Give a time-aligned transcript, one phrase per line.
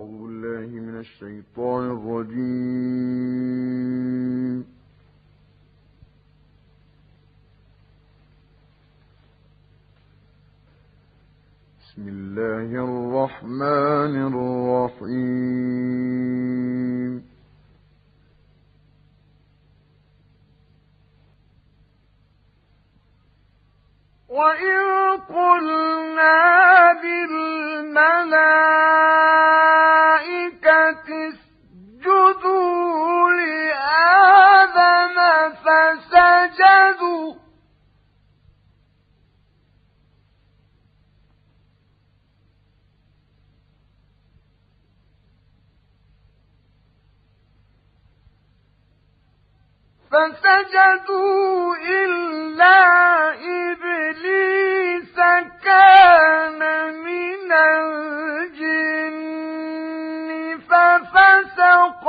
[0.00, 2.30] أعوذ بالله من الشيطان الرجيم.
[11.80, 14.14] بسم الله الرحمن
[14.90, 15.60] الرحيم.
[24.28, 24.80] وإذ
[25.28, 26.40] قلنا
[27.04, 27.39] للملائكة
[50.10, 52.78] فسجدوا إلا
[53.32, 55.16] إبليس
[55.64, 56.60] كان
[56.94, 59.20] من الجن
[60.70, 62.04] ففسق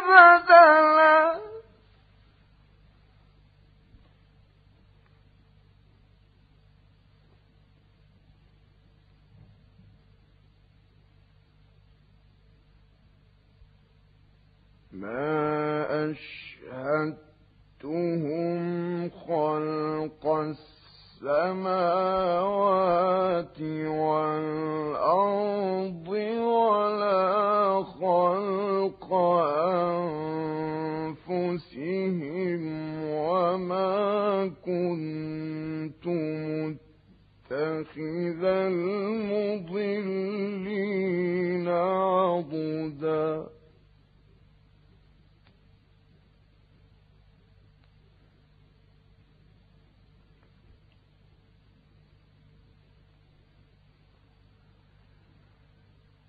[0.09, 1.41] بدلا
[14.93, 16.46] ما أشهدتهم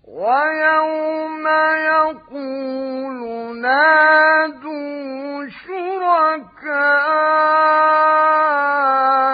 [0.08, 1.44] ويوم
[1.92, 3.20] يقول
[3.60, 5.44] نادوا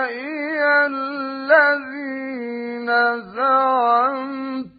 [0.05, 2.89] شركائي الذين
[3.35, 4.74] زعمتم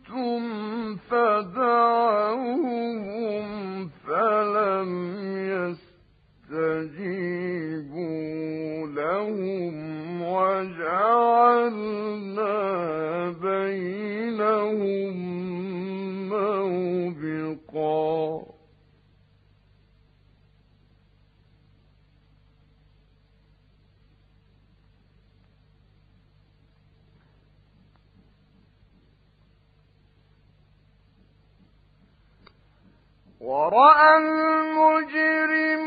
[33.45, 35.85] ورأى المجرمون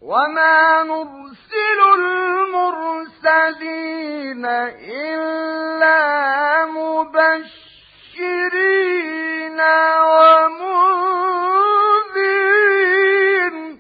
[0.02, 1.80] وما نرسل
[3.30, 4.46] المرسلين
[5.06, 6.00] إلا
[6.66, 7.60] مبشرين
[12.10, 13.80] ومنذرين.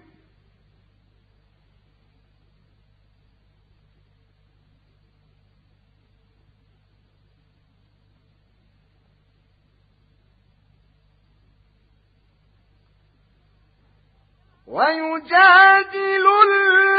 [14.67, 16.98] ويجادل الذين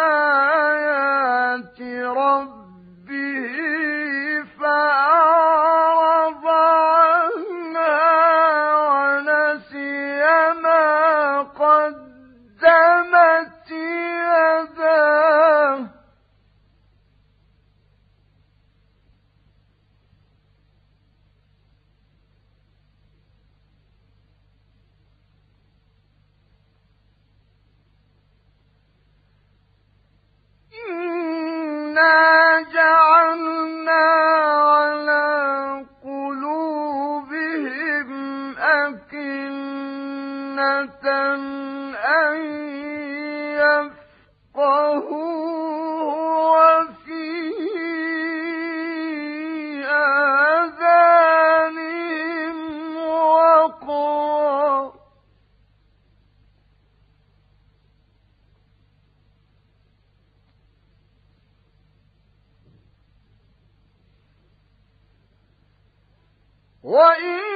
[66.84, 67.53] وإن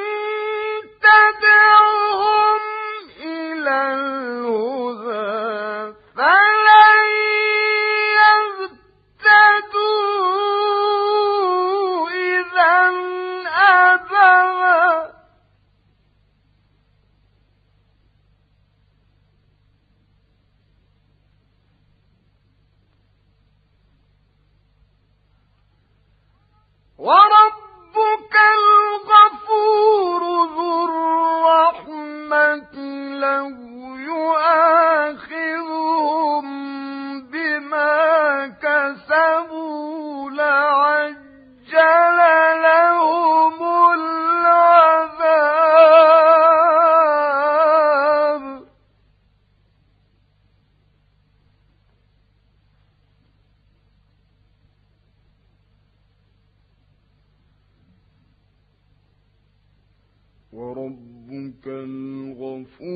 [60.59, 62.88] وربك الغفور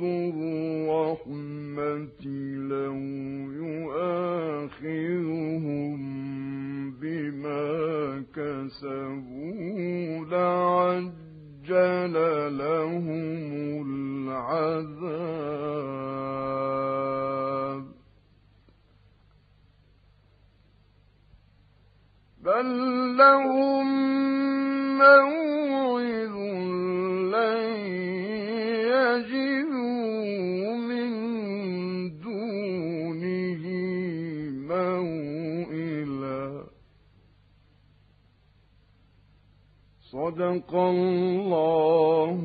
[0.00, 2.22] ذو الرحمة
[2.72, 2.96] لو
[4.80, 6.00] يؤاخذهم
[7.00, 7.64] بما
[8.34, 12.14] كسبوا لعجل
[12.58, 13.59] لهم
[40.40, 42.40] صدق الله